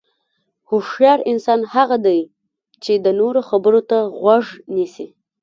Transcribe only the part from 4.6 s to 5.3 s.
نیسي.